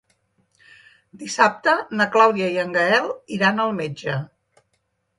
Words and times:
Dissabte 1.25 1.77
na 2.01 2.09
Clàudia 2.17 2.49
i 2.57 2.59
en 2.65 2.75
Gaël 2.81 3.13
iran 3.39 3.65
al 3.67 3.79
metge. 3.85 4.21